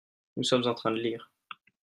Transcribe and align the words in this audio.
Nous 0.35 0.41
sommes 0.43 0.67
en 0.67 0.73
train 0.73 0.89
de 0.89 0.97
lire. 0.99 1.31